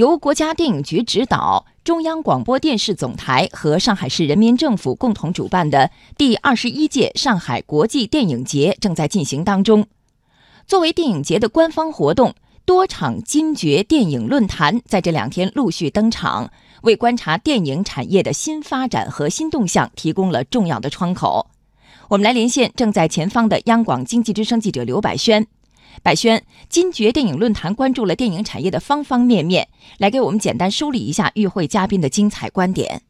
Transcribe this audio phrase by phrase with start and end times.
[0.00, 9.86] 由国家电影局指导、中央广播电视总台和上海市人民政府共同主办的第二十一届上海国际电影节正在进行当中。
[10.66, 12.34] 作为电影节的官方活动，
[12.64, 21.48] 多场金爵电影论坛在这两天陆续登场，为观察电影产业的新发展和新动向提供了重要的窗口。
[22.08, 25.46] 我们来连线正在前方的央广经济之声记者刘百轩。
[26.02, 29.68] 百轩，金爵电影论坛关注了电影产业的方方面面，
[29.98, 33.02] 来给我们简单梳理一下与会嘉宾的精彩观点。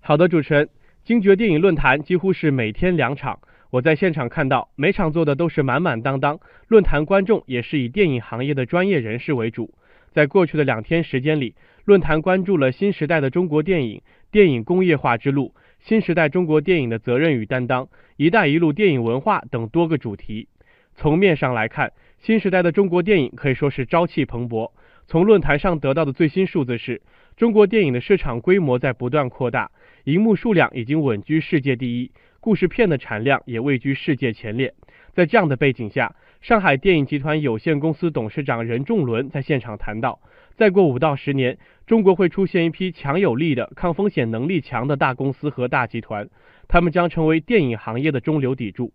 [0.00, 0.68] 好的，主持人，
[1.04, 3.38] 金爵电影论坛几乎是每天两场。
[3.70, 6.38] 我在现场看到，每场坐的都是满满当当，
[6.68, 9.74] 论坛观众也是以电影行业的专业人士为主。
[10.14, 11.54] 在过去的两天时间里，
[11.84, 15.52] 论坛关注了新时代的中国电影、电影工业化之路、
[15.84, 20.48] 新时代中国电影的责任与担当、一带一路电影文化等多个主题。
[20.96, 24.70] 从面上来看，新时代的中国电影可以说是朝气蓬勃。
[25.06, 27.02] 从论坛上得到的最新数字是，
[27.36, 29.70] 中国电影的市场规模在不断扩大，
[30.04, 32.10] 银幕数量已经稳居世界第一。
[32.40, 34.72] 故事片的产量也位居世界前列。
[35.12, 40.18] 在这样的背景下，上海电影集团有限公司董事长任仲伦在现场谈到，
[40.54, 46.28] 再过五到十年，中国会出现一批强有力的、抗风险能力强的大公司和大集团，
[46.68, 48.92] 他们将成为电影行业的中流砥柱。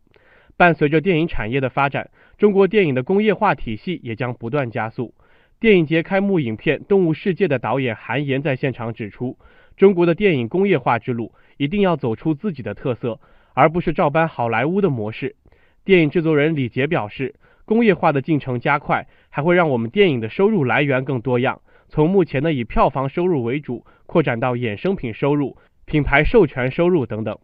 [0.57, 5.13] 伴随着电影产业的发展，中国电影的工业化体系也将不断加速。
[5.59, 9.37] 电影节开幕影片《动物世界》的导演韩延在现场指出，
[9.77, 13.19] 中国的电影工业化之路一定要走出自己的特色。
[13.53, 15.35] 而不是照搬好莱坞的模式。
[15.83, 17.35] 电影制作人李杰表示，
[17.65, 27.37] 工业化的进程加快，还会让我们电影的收入来源更多样，从目前的以票房收入为主，扩展到衍生品收入、品牌授权收入等等。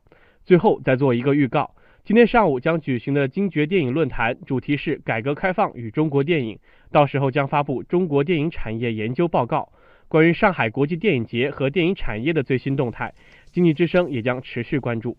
[0.45, 1.75] 最后再做一个预告，
[2.07, 6.57] 今天上午将举行的金爵电影论坛，主题是改革开放与中国电影，
[6.89, 9.67] 到时候将发布中国电影产业研究报告。
[10.07, 13.13] 关于上海国际电影节和电影产业的最新动态，
[13.51, 15.17] 经济之声也将持续关注。